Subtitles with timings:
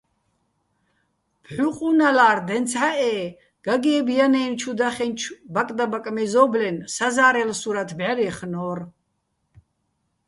[1.45, 3.13] ფჰ̦უ ყუნალა́რ დენცჰ̦ა́ჸ-ე
[3.65, 8.79] გაგე́ბ ჲანა́ჲნო̆ ჩუ დახენჩო̆ ბაკდაბაკ მეზო́ბლენ საზა́რელ სურათ ბჵარჲეხნო́რ.